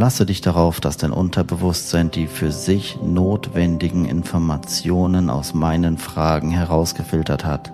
Verlasse 0.00 0.24
dich 0.24 0.40
darauf, 0.40 0.80
dass 0.80 0.96
dein 0.96 1.12
Unterbewusstsein 1.12 2.10
die 2.10 2.26
für 2.26 2.52
sich 2.52 2.98
notwendigen 3.02 4.06
Informationen 4.06 5.28
aus 5.28 5.52
meinen 5.52 5.98
Fragen 5.98 6.52
herausgefiltert 6.52 7.44
hat. 7.44 7.70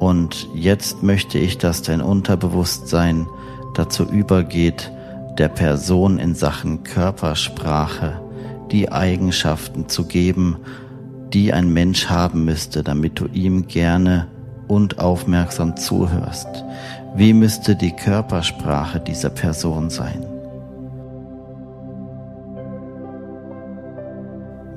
Und 0.00 0.48
jetzt 0.52 1.04
möchte 1.04 1.38
ich, 1.38 1.58
dass 1.58 1.82
dein 1.82 2.00
Unterbewusstsein 2.00 3.28
dazu 3.74 4.02
übergeht, 4.02 4.90
der 5.38 5.50
Person 5.50 6.18
in 6.18 6.34
Sachen 6.34 6.82
Körpersprache 6.82 8.20
die 8.72 8.90
Eigenschaften 8.90 9.88
zu 9.88 10.08
geben, 10.08 10.56
die 11.32 11.52
ein 11.52 11.72
Mensch 11.72 12.06
haben 12.06 12.44
müsste, 12.44 12.82
damit 12.82 13.20
du 13.20 13.26
ihm 13.26 13.68
gerne 13.68 14.26
und 14.66 14.98
aufmerksam 14.98 15.76
zuhörst. 15.76 16.64
Wie 17.14 17.34
müsste 17.34 17.76
die 17.76 17.94
Körpersprache 17.94 18.98
dieser 18.98 19.30
Person 19.30 19.90
sein? 19.90 20.29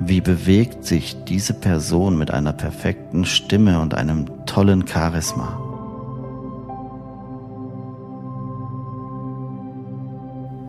Wie 0.06 0.20
bewegt 0.20 0.84
sich 0.84 1.24
diese 1.24 1.54
Person 1.54 2.18
mit 2.18 2.30
einer 2.30 2.52
perfekten 2.52 3.24
Stimme 3.24 3.80
und 3.80 3.94
einem 3.94 4.26
tollen 4.44 4.86
Charisma? 4.86 5.58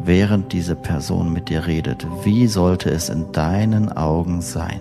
Während 0.02 0.54
diese 0.54 0.78
Person 0.78 1.34
mit 1.34 1.50
dir 1.50 1.68
redet, 1.68 2.08
wie 2.24 2.48
sollte 2.48 2.90
es 2.92 3.10
in 3.10 3.34
deinen 3.34 3.92
Augen 3.92 4.40
sein? 4.40 4.80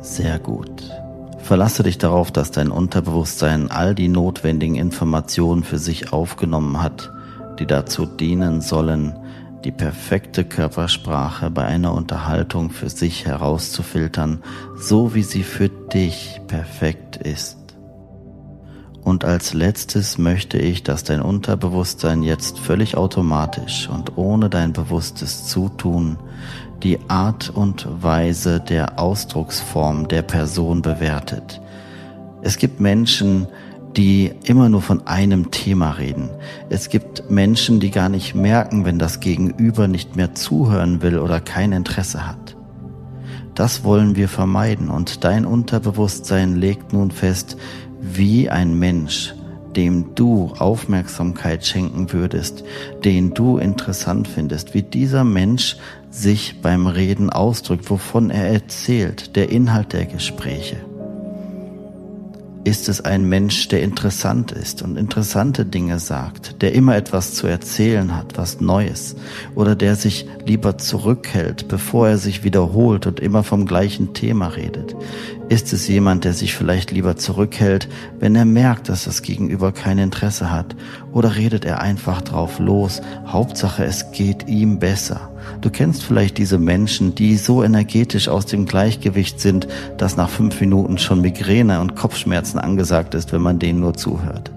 Sehr 0.00 0.38
gut. 0.38 0.75
Verlasse 1.46 1.84
dich 1.84 1.96
darauf, 1.96 2.32
dass 2.32 2.50
dein 2.50 2.72
Unterbewusstsein 2.72 3.70
all 3.70 3.94
die 3.94 4.08
notwendigen 4.08 4.74
Informationen 4.74 5.62
für 5.62 5.78
sich 5.78 6.12
aufgenommen 6.12 6.82
hat, 6.82 7.12
die 7.60 7.66
dazu 7.66 8.04
dienen 8.04 8.60
sollen, 8.60 9.16
die 9.62 9.70
perfekte 9.70 10.44
Körpersprache 10.44 11.50
bei 11.50 11.64
einer 11.64 11.94
Unterhaltung 11.94 12.70
für 12.70 12.90
sich 12.90 13.26
herauszufiltern, 13.26 14.42
so 14.76 15.14
wie 15.14 15.22
sie 15.22 15.44
für 15.44 15.68
dich 15.68 16.40
perfekt 16.48 17.16
ist. 17.16 17.58
Und 19.04 19.24
als 19.24 19.54
letztes 19.54 20.18
möchte 20.18 20.58
ich, 20.58 20.82
dass 20.82 21.04
dein 21.04 21.22
Unterbewusstsein 21.22 22.24
jetzt 22.24 22.58
völlig 22.58 22.96
automatisch 22.96 23.88
und 23.88 24.18
ohne 24.18 24.50
dein 24.50 24.72
bewusstes 24.72 25.46
Zutun 25.46 26.18
die 26.82 26.98
Art 27.08 27.50
und 27.50 27.86
Weise 28.02 28.60
der 28.60 28.98
Ausdrucksform 28.98 30.08
der 30.08 30.22
Person 30.22 30.82
bewertet. 30.82 31.60
Es 32.42 32.58
gibt 32.58 32.80
Menschen, 32.80 33.48
die 33.96 34.30
immer 34.44 34.68
nur 34.68 34.82
von 34.82 35.06
einem 35.06 35.50
Thema 35.50 35.92
reden. 35.92 36.28
Es 36.68 36.90
gibt 36.90 37.30
Menschen, 37.30 37.80
die 37.80 37.90
gar 37.90 38.08
nicht 38.08 38.34
merken, 38.34 38.84
wenn 38.84 38.98
das 38.98 39.20
Gegenüber 39.20 39.88
nicht 39.88 40.16
mehr 40.16 40.34
zuhören 40.34 41.00
will 41.00 41.18
oder 41.18 41.40
kein 41.40 41.72
Interesse 41.72 42.26
hat. 42.26 42.56
Das 43.54 43.84
wollen 43.84 44.16
wir 44.16 44.28
vermeiden 44.28 44.90
und 44.90 45.24
dein 45.24 45.46
Unterbewusstsein 45.46 46.56
legt 46.56 46.92
nun 46.92 47.10
fest, 47.10 47.56
wie 48.00 48.50
ein 48.50 48.78
Mensch, 48.78 49.34
dem 49.76 50.14
du 50.14 50.52
Aufmerksamkeit 50.58 51.66
schenken 51.66 52.12
würdest, 52.12 52.64
den 53.04 53.34
du 53.34 53.58
interessant 53.58 54.26
findest, 54.26 54.74
wie 54.74 54.82
dieser 54.82 55.24
Mensch 55.24 55.76
sich 56.10 56.62
beim 56.62 56.86
Reden 56.86 57.30
ausdrückt, 57.30 57.90
wovon 57.90 58.30
er 58.30 58.48
erzählt, 58.48 59.36
der 59.36 59.50
Inhalt 59.50 59.92
der 59.92 60.06
Gespräche. 60.06 60.78
Ist 62.66 62.88
es 62.88 63.00
ein 63.00 63.28
Mensch, 63.28 63.68
der 63.68 63.80
interessant 63.84 64.50
ist 64.50 64.82
und 64.82 64.96
interessante 64.96 65.64
Dinge 65.64 66.00
sagt, 66.00 66.62
der 66.62 66.72
immer 66.72 66.96
etwas 66.96 67.32
zu 67.32 67.46
erzählen 67.46 68.16
hat, 68.16 68.36
was 68.38 68.60
Neues, 68.60 69.14
oder 69.54 69.76
der 69.76 69.94
sich 69.94 70.26
lieber 70.44 70.76
zurückhält, 70.76 71.68
bevor 71.68 72.08
er 72.08 72.18
sich 72.18 72.42
wiederholt 72.42 73.06
und 73.06 73.20
immer 73.20 73.44
vom 73.44 73.66
gleichen 73.66 74.14
Thema 74.14 74.48
redet? 74.48 74.96
Ist 75.48 75.72
es 75.72 75.86
jemand, 75.86 76.24
der 76.24 76.32
sich 76.32 76.54
vielleicht 76.54 76.90
lieber 76.90 77.16
zurückhält, 77.16 77.88
wenn 78.18 78.34
er 78.34 78.44
merkt, 78.44 78.88
dass 78.88 79.04
das 79.04 79.22
Gegenüber 79.22 79.70
kein 79.70 79.98
Interesse 79.98 80.50
hat? 80.50 80.74
Oder 81.12 81.36
redet 81.36 81.64
er 81.64 81.82
einfach 81.82 82.20
drauf 82.20 82.58
los? 82.58 83.00
Hauptsache, 83.28 83.84
es 83.84 84.10
geht 84.10 84.48
ihm 84.48 84.80
besser. 84.80 85.30
Du 85.60 85.70
kennst 85.70 86.02
vielleicht 86.02 86.38
diese 86.38 86.58
Menschen, 86.58 87.14
die 87.14 87.36
so 87.36 87.62
energetisch 87.62 88.28
aus 88.28 88.46
dem 88.46 88.66
Gleichgewicht 88.66 89.40
sind, 89.40 89.66
dass 89.96 90.16
nach 90.16 90.28
fünf 90.28 90.60
Minuten 90.60 90.98
schon 90.98 91.20
Migräne 91.20 91.80
und 91.80 91.96
Kopfschmerzen 91.96 92.58
angesagt 92.58 93.14
ist, 93.14 93.32
wenn 93.32 93.42
man 93.42 93.58
denen 93.58 93.80
nur 93.80 93.94
zuhört. 93.94 94.50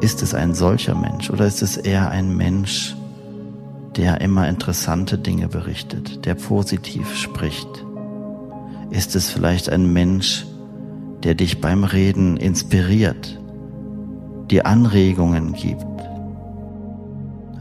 Ist 0.00 0.22
es 0.22 0.34
ein 0.34 0.54
solcher 0.54 0.94
Mensch 0.94 1.30
oder 1.30 1.46
ist 1.46 1.62
es 1.62 1.76
eher 1.76 2.10
ein 2.10 2.36
Mensch, 2.36 2.96
der 3.96 4.20
immer 4.20 4.48
interessante 4.48 5.18
Dinge 5.18 5.48
berichtet, 5.48 6.24
der 6.24 6.34
positiv 6.34 7.14
spricht? 7.16 7.68
Ist 8.90 9.14
es 9.14 9.30
vielleicht 9.30 9.68
ein 9.68 9.92
Mensch, 9.92 10.46
der 11.22 11.34
dich 11.34 11.60
beim 11.60 11.84
Reden 11.84 12.38
inspiriert, 12.38 13.38
dir 14.50 14.66
Anregungen 14.66 15.52
gibt? 15.52 15.84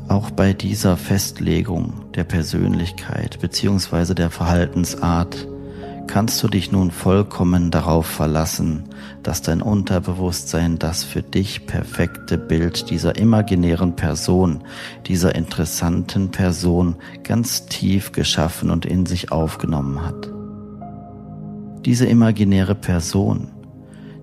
Auch 0.10 0.32
bei 0.32 0.54
dieser 0.54 0.98
Festlegung 0.98 1.94
der 2.16 2.24
Persönlichkeit 2.24 3.40
bzw. 3.42 4.16
der 4.16 4.32
Verhaltensart 4.32 5.48
kannst 6.08 6.42
du 6.42 6.48
dich 6.48 6.72
nun 6.72 6.90
vollkommen 6.90 7.70
darauf 7.70 8.08
verlassen, 8.08 8.86
dass 9.22 9.44
dein 9.44 9.62
Unterbewusstsein 9.62 10.80
das 10.80 11.04
für 11.04 11.22
dich 11.22 11.68
perfekte 11.68 12.40
Bild 12.40 12.90
dieser 12.90 13.18
imaginären 13.18 13.96
Person, 13.96 14.64
dieser 15.06 15.36
interessanten 15.36 16.32
Person 16.32 16.96
ganz 17.24 17.68
tief 17.68 18.12
geschaffen 18.12 18.72
und 18.72 18.88
in 18.88 19.06
sich 19.06 19.32
aufgenommen 19.32 20.04
hat. 20.04 20.32
Diese 21.86 22.08
imaginäre 22.08 22.74
Person, 22.74 23.50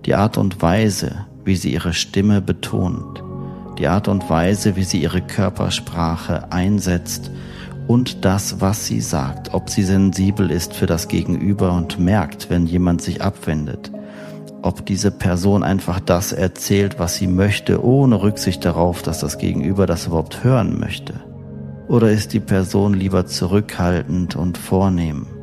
die 0.05 0.15
Art 0.15 0.37
und 0.37 0.61
Weise, 0.61 1.27
wie 1.45 1.55
sie 1.55 1.71
ihre 1.71 1.93
Stimme 1.93 2.41
betont, 2.41 3.23
die 3.77 3.87
Art 3.87 4.07
und 4.07 4.29
Weise, 4.29 4.75
wie 4.75 4.83
sie 4.83 5.01
ihre 5.01 5.21
Körpersprache 5.21 6.51
einsetzt 6.51 7.31
und 7.87 8.25
das, 8.25 8.59
was 8.59 8.85
sie 8.85 9.01
sagt, 9.01 9.53
ob 9.53 9.69
sie 9.69 9.83
sensibel 9.83 10.51
ist 10.51 10.73
für 10.73 10.85
das 10.85 11.07
Gegenüber 11.07 11.71
und 11.71 11.99
merkt, 11.99 12.49
wenn 12.49 12.65
jemand 12.65 13.01
sich 13.01 13.21
abwendet, 13.21 13.91
ob 14.61 14.85
diese 14.85 15.11
Person 15.11 15.63
einfach 15.63 15.99
das 15.99 16.33
erzählt, 16.33 16.99
was 16.99 17.15
sie 17.15 17.27
möchte, 17.27 17.83
ohne 17.83 18.21
Rücksicht 18.21 18.65
darauf, 18.65 19.03
dass 19.03 19.19
das 19.19 19.37
Gegenüber 19.37 19.85
das 19.85 20.07
überhaupt 20.07 20.43
hören 20.43 20.79
möchte. 20.79 21.13
Oder 21.87 22.11
ist 22.11 22.33
die 22.33 22.41
Person 22.41 22.93
lieber 22.93 23.25
zurückhaltend 23.25 24.35
und 24.35 24.57
vornehm? 24.57 25.36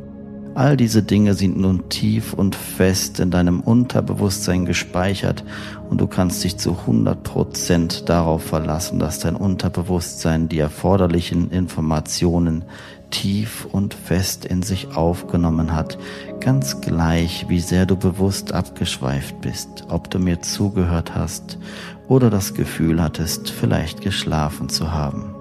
All 0.55 0.77
diese 0.77 1.03
Dinge 1.03 1.35
sind 1.35 1.59
nun 1.59 1.89
tief 1.89 2.33
und 2.33 2.55
fest 2.55 3.19
in 3.19 3.33
deinem 3.33 3.59
Unterbewusstsein 3.61 4.67
gespeichert 4.67 5.43
und 5.91 6.01
du 6.01 6.07
kannst 6.07 6.45
dich 6.45 6.59
zu 6.59 6.79
100% 6.87 8.05
darauf 8.05 8.45
verlassen, 8.45 9.01
dass 9.01 9.19
dein 9.19 9.35
Unterbewusstsein 9.35 10.49
die 10.49 10.61
erforderlichen 10.61 11.51
Informationen 11.51 12.65
tief 13.11 13.67
und 13.73 13.95
fest 13.95 14.45
in 14.45 14.63
sich 14.63 14.95
aufgenommen 14.97 15.73
hat, 15.73 15.99
ganz 16.39 16.81
gleich, 16.81 17.47
wie 17.49 17.61
sehr 17.61 17.85
du 17.85 17.97
bewusst 17.97 18.53
abgeschweift 18.53 19.41
bist, 19.41 19.87
ob 19.89 20.09
du 20.11 20.21
mir 20.21 20.41
zugehört 20.41 21.17
hast 21.17 21.59
oder 22.07 22.31
das 22.31 22.55
Gefühl 22.55 23.03
hattest, 23.03 23.51
vielleicht 23.51 24.03
geschlafen 24.03 24.69
zu 24.69 24.93
haben. 24.93 25.34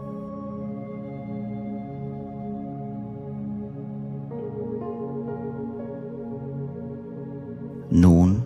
Nun 7.95 8.41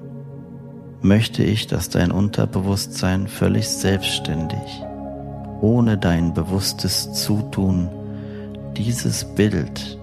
möchte 1.01 1.41
ich, 1.41 1.67
dass 1.67 1.88
dein 1.88 2.12
Unterbewusstsein 2.12 3.29
völlig 3.29 3.69
selbstständig, 3.69 4.83
ohne 5.62 5.97
dein 5.97 6.33
bewusstes 6.33 7.13
Zutun, 7.13 7.88
dieses 8.75 9.23
Bild 9.23 9.97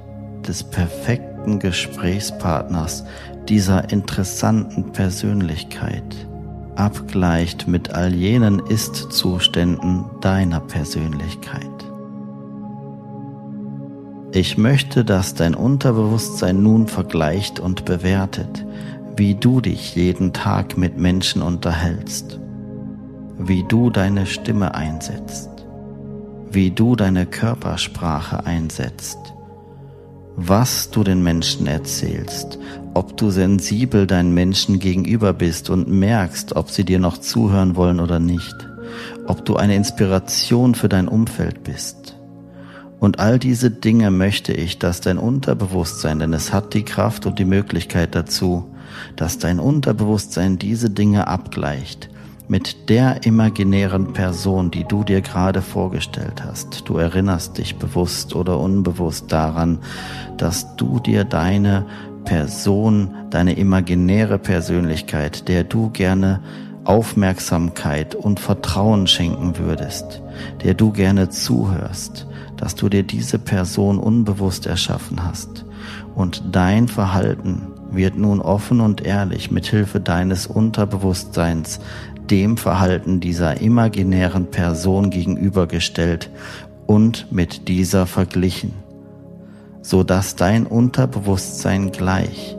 des 0.49 0.65
perfekten 0.65 1.59
Gesprächspartners, 1.59 3.05
dieser 3.47 3.91
interessanten 3.91 4.93
Persönlichkeit 4.93 6.27
abgleicht 6.75 7.69
mit 7.69 7.95
all 7.95 8.15
jenen 8.15 8.61
Ist-Zuständen 8.61 10.07
deiner 10.23 10.61
Persönlichkeit. 10.61 11.61
Ich 14.33 14.57
möchte, 14.57 15.05
dass 15.05 15.35
dein 15.35 15.55
Unterbewusstsein 15.55 16.63
nun 16.63 16.89
vergleicht 16.89 17.61
und 17.61 17.85
bewertet, 17.85 18.65
wie 19.17 19.35
du 19.37 19.61
dich 19.61 19.95
jeden 19.95 20.33
Tag 20.33 20.77
mit 20.77 20.99
Menschen 20.99 21.41
unterhältst, 21.41 22.41
wie 23.39 23.63
du 23.63 23.91
deine 23.91 24.27
Stimme 24.27 24.75
einsetzt, 24.75 25.51
wie 26.51 26.73
du 26.73 26.97
deine 26.97 27.25
Körpersprache 27.27 28.45
einsetzt, 28.45 29.19
was 30.35 30.91
du 30.91 31.05
den 31.05 31.23
Menschen 31.23 31.69
erzählst, 31.69 32.59
ob 32.95 33.17
du 33.17 33.31
sensibel 33.31 34.09
deinen 34.09 34.35
Menschen 34.35 34.81
gegenüber 34.81 35.33
bist 35.33 35.71
und 35.71 35.89
merkst, 35.89 36.57
ob 36.57 36.71
sie 36.71 36.85
dir 36.85 36.99
noch 36.99 37.19
zuhören 37.19 37.77
wollen 37.77 38.01
oder 38.01 38.19
nicht, 38.19 38.69
ob 39.27 39.45
du 39.45 39.55
eine 39.57 39.77
Inspiration 39.77 40.75
für 40.75 40.89
dein 40.89 41.07
Umfeld 41.07 41.63
bist. 41.63 42.17
Und 42.99 43.21
all 43.21 43.39
diese 43.39 43.71
Dinge 43.71 44.11
möchte 44.11 44.53
ich, 44.53 44.79
dass 44.79 45.01
dein 45.01 45.19
Unterbewusstsein, 45.19 46.19
denn 46.19 46.33
es 46.33 46.53
hat 46.53 46.75
die 46.75 46.85
Kraft 46.85 47.27
und 47.27 47.39
die 47.39 47.45
Möglichkeit 47.45 48.15
dazu, 48.15 48.74
dass 49.17 49.39
dein 49.39 49.59
Unterbewusstsein 49.59 50.59
diese 50.59 50.91
Dinge 50.91 51.27
abgleicht 51.27 52.11
mit 52.47 52.91
der 52.91 53.25
imaginären 53.25 54.13
Person, 54.13 54.71
die 54.71 54.85
du 54.85 55.03
dir 55.03 55.23
gerade 55.23 55.63
vorgestellt 55.63 56.45
hast. 56.45 56.83
Du 56.87 56.99
erinnerst 56.99 57.57
dich 57.59 57.77
bewusst 57.77 58.35
oder 58.35 58.59
unbewusst 58.59 59.33
daran, 59.33 59.79
dass 60.37 60.77
du 60.77 61.01
dir 61.01 61.25
deine 61.25 61.87
Person, 62.25 63.15
deine 63.31 63.55
imaginäre 63.55 64.39
Persönlichkeit, 64.39 65.49
der 65.49 65.65
du 65.65 65.91
gerne 65.91 66.41
Aufmerksamkeit 66.85 68.15
und 68.15 68.41
Vertrauen 68.41 69.07
schenken 69.07 69.59
würdest, 69.59 70.21
der 70.63 70.75
du 70.75 70.93
gerne 70.93 71.31
zuhörst, 71.31 72.27
dass 72.57 72.75
du 72.75 72.89
dir 72.91 73.03
diese 73.03 73.39
Person 73.39 73.99
unbewusst 73.99 74.67
erschaffen 74.67 75.25
hast 75.25 75.65
und 76.15 76.43
dein 76.53 76.89
Verhalten 76.89 77.69
wird 77.97 78.17
nun 78.17 78.41
offen 78.41 78.81
und 78.81 79.05
ehrlich 79.05 79.51
mit 79.51 79.67
Hilfe 79.67 80.01
deines 80.01 80.47
Unterbewusstseins 80.47 81.81
dem 82.31 82.57
Verhalten 82.57 83.21
dieser 83.21 83.61
imaginären 83.61 84.51
Person 84.51 85.11
gegenübergestellt 85.11 86.31
und 86.87 87.31
mit 87.31 87.69
dieser 87.69 88.07
verglichen, 88.07 88.73
so 89.83 90.03
dass 90.03 90.37
dein 90.37 90.67
Unterbewusstsein 90.67 91.93
gleich 91.93 92.57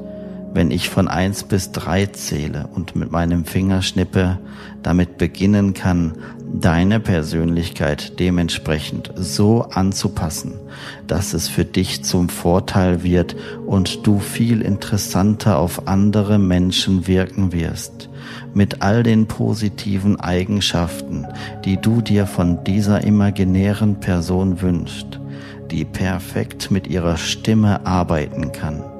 wenn 0.56 0.72
ich 0.72 0.89
von 0.89 1.10
eins 1.10 1.44
bis 1.44 1.74
drei 1.74 2.06
zähle 2.06 2.70
und 2.74 2.96
mit 2.96 3.12
meinem 3.12 3.44
Finger 3.44 3.82
schnippe, 3.82 4.39
damit 4.82 5.18
beginnen 5.18 5.74
kann, 5.74 6.13
deine 6.50 7.02
Persönlichkeit 7.02 8.22
dementsprechend 8.22 9.12
so 9.18 9.63
anzupassen, 9.63 10.54
dass 11.08 11.34
es 11.34 11.50
für 11.50 11.65
dich 11.65 12.06
zum 12.06 12.30
Vorteil 12.30 13.04
wird 13.04 13.36
und 13.65 14.08
du 14.08 14.20
viel 14.20 14.62
interessanter 14.62 15.60
auf 15.60 15.89
andere 15.89 16.39
Menschen 16.39 17.06
wirken 17.06 17.52
wirst, 17.52 18.10
mit 18.54 18.82
all 18.82 19.04
den 19.04 19.28
positiven 19.28 20.22
Eigenschaften, 20.22 21.28
die 21.65 21.82
du 21.82 22.00
dir 22.00 22.28
von 22.28 22.63
dieser 22.63 23.04
imaginären 23.04 24.00
Person 24.00 24.62
wünschst, 24.62 25.20
die 25.70 25.84
perfekt 25.84 26.72
mit 26.72 26.88
ihrer 26.88 27.18
Stimme 27.18 27.86
arbeiten 27.86 28.54
kann 28.54 28.94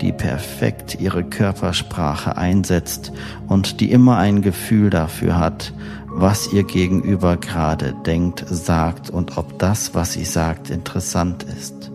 die 0.00 0.12
perfekt 0.12 0.98
ihre 1.00 1.24
Körpersprache 1.24 2.36
einsetzt 2.36 3.12
und 3.46 3.80
die 3.80 3.90
immer 3.90 4.18
ein 4.18 4.42
Gefühl 4.42 4.90
dafür 4.90 5.38
hat, 5.38 5.72
was 6.20 6.52
ihr 6.52 6.64
Gegenüber 6.64 7.36
gerade 7.36 7.94
denkt, 8.04 8.44
sagt 8.48 9.10
und 9.10 9.36
ob 9.36 9.58
das, 9.58 9.94
was 9.94 10.14
sie 10.14 10.24
sagt, 10.24 10.70
interessant 10.70 11.44
ist. 11.44 11.92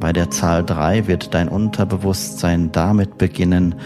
Bei 0.00 0.12
der 0.12 0.30
Zahl 0.30 0.64
drei 0.64 1.06
wird 1.06 1.34
dein 1.34 1.48
Unterbewusstsein 1.48 2.72
damit 2.72 3.16
beginnen, 3.16 3.76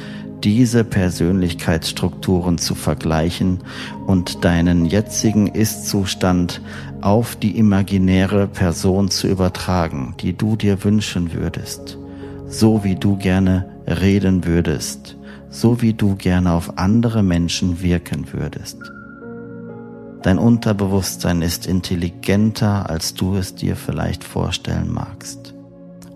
diese 0.43 0.85
Persönlichkeitsstrukturen 0.85 2.59
zu 2.59 2.75
vergleichen 2.75 3.59
und 4.07 4.45
deinen 4.45 4.87
jetzigen 4.87 5.49
Ist-Zustand 5.49 6.63
auf 7.01 7.37
die 7.37 7.59
imaginäre 7.59 8.47
Person 8.47 9.11
zu 9.11 9.27
übertragen, 9.27 10.15
die 10.21 10.33
du 10.33 10.57
dir 10.57 10.83
wünschen 10.85 11.33
würdest 11.33 11.99
so 12.49 12.83
wie 12.83 12.95
du 12.95 13.17
gerne 13.17 13.67
reden 13.87 14.45
würdest, 14.45 15.17
so 15.51 15.81
wie 15.83 15.93
du 15.93 16.17
gerne 16.17 16.53
auf 16.53 16.79
andere 16.79 17.23
Menschen 17.23 17.83
wirken 17.83 18.33
würdest. 18.33 18.79
Dein 20.23 20.39
Unterbewusstsein 20.39 21.43
ist 21.43 21.67
intelligenter, 21.67 22.91
als 22.91 23.15
du 23.15 23.37
es 23.37 23.55
dir 23.55 23.77
vielleicht 23.77 24.25
vorstellen 24.25 24.93
magst. 24.93 25.55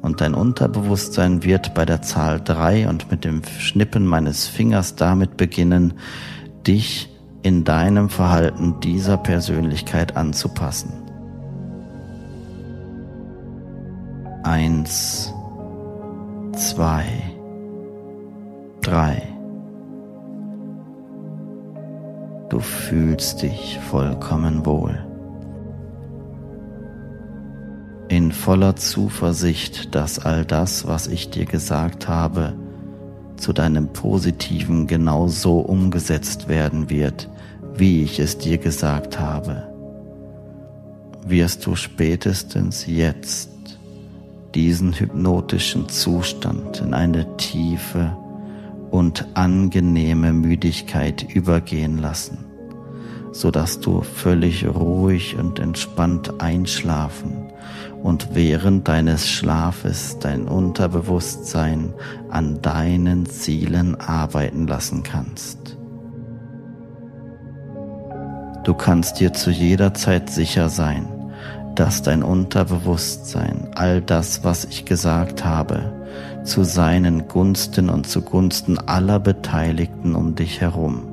Und 0.01 0.21
dein 0.21 0.35
Unterbewusstsein 0.35 1.45
wird 1.45 1.75
bei 1.75 1.85
der 1.85 2.03
Zahl 2.03 2.41
drei 2.41 2.89
und 2.89 3.11
mit 3.13 3.25
dem 3.25 3.43
Schnippen 3.61 4.05
meines 4.05 4.49
Fingers 4.49 4.97
damit 4.97 5.37
beginnen, 5.37 5.95
dich 6.67 7.09
in 7.43 7.63
deinem 7.63 8.09
Verhalten 8.09 8.81
dieser 8.81 9.17
Persönlichkeit 9.17 10.17
anzupassen. 10.17 10.93
Eins 14.43 15.33
zwei, 16.53 17.05
drei. 18.81 19.23
Du 22.49 22.61
fühlst 22.61 23.43
dich 23.43 23.79
vollkommen 23.91 24.67
wohl. 24.67 24.99
In 28.09 28.31
voller 28.31 28.77
Zuversicht, 28.77 29.95
dass 29.95 30.19
all 30.19 30.45
das, 30.45 30.87
was 30.87 31.07
ich 31.07 31.31
dir 31.31 31.47
gesagt 31.47 32.09
habe, 32.09 32.55
zu 33.37 33.53
deinem 33.55 33.89
Positiven 33.93 34.87
genau 34.87 35.29
so 35.29 35.61
umgesetzt 35.61 36.49
werden 36.49 36.91
wird, 36.91 37.31
wie 37.75 38.03
ich 38.03 38.21
es 38.21 38.37
dir 38.37 38.59
gesagt 38.59 39.19
habe, 39.19 39.73
wirst 41.27 41.65
du 41.65 41.75
spätestens 41.75 42.87
jetzt 42.87 43.52
diesen 44.55 44.93
hypnotischen 44.93 45.89
Zustand 45.89 46.81
in 46.81 46.95
eine 46.95 47.37
tiefe 47.37 48.17
und 48.91 49.27
angenehme 49.35 50.33
Müdigkeit 50.33 51.23
übergehen 51.35 51.99
lassen, 51.99 52.45
so 53.33 53.51
dass 53.51 53.81
du 53.81 54.03
völlig 54.03 54.67
ruhig 54.67 55.37
und 55.37 55.59
entspannt 55.59 56.41
einschlafen 56.41 57.53
und 58.03 58.35
während 58.35 58.89
deines 58.89 59.29
Schlafes 59.29 60.19
dein 60.19 60.47
Unterbewusstsein 60.49 61.95
an 62.29 62.61
deinen 62.61 63.27
Zielen 63.27 63.95
arbeiten 63.95 64.67
lassen 64.67 65.03
kannst. 65.03 65.79
Du 68.65 68.75
kannst 68.75 69.19
dir 69.19 69.33
zu 69.33 69.51
jeder 69.51 69.95
Zeit 69.95 70.31
sicher 70.31 70.69
sein, 70.69 71.09
dass 71.75 72.03
dein 72.03 72.23
Unterbewusstsein 72.23 73.69
all 73.75 74.01
das, 74.01 74.45
was 74.45 74.65
ich 74.65 74.85
gesagt 74.85 75.45
habe, 75.45 75.93
zu 76.45 76.65
seinen 76.65 77.29
Gunsten 77.29 77.89
und 77.89 78.07
zugunsten 78.07 78.79
aller 78.79 79.19
Beteiligten 79.21 80.15
um 80.15 80.35
dich 80.35 80.61
herum 80.61 81.13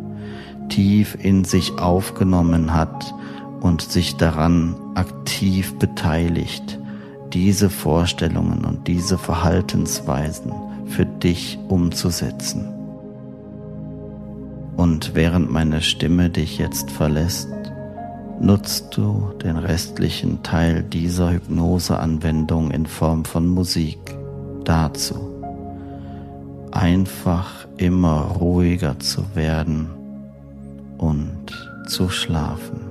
tief 0.70 1.18
in 1.20 1.44
sich 1.44 1.78
aufgenommen 1.80 2.74
hat 2.74 3.14
und 3.60 3.82
sich 3.82 4.16
daran 4.16 4.76
aktiv 4.96 5.78
beteiligt, 5.78 6.80
diese 7.34 7.70
Vorstellungen 7.70 8.64
und 8.66 8.88
diese 8.88 9.18
Verhaltensweisen 9.18 10.54
für 10.86 11.06
dich 11.06 11.60
umzusetzen. 11.68 12.70
Und 14.78 15.14
während 15.14 15.52
meine 15.52 15.82
Stimme 15.82 16.30
dich 16.30 16.58
jetzt 16.58 16.90
verlässt, 16.90 17.50
nutzt 18.40 18.96
du 18.96 19.34
den 19.44 19.58
restlichen 19.58 20.42
Teil 20.44 20.84
dieser 20.84 21.32
Hypnoseanwendung 21.32 22.72
in 22.72 22.86
Form 22.86 23.26
von 23.26 23.48
Musik 23.48 24.00
dazu, 24.64 25.16
einfach 26.72 27.68
immer 27.78 28.22
ruhiger 28.40 29.00
zu 29.00 29.24
werden 29.36 29.90
und 30.98 31.46
zu 31.88 32.10
schlafen. 32.10 32.89